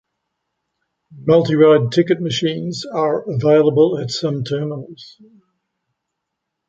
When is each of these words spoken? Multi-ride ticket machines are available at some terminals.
Multi-ride 1.27 1.91
ticket 1.91 2.19
machines 2.23 2.85
are 2.91 3.21
available 3.35 3.99
at 3.99 4.09
some 4.09 4.43
terminals. 4.43 5.21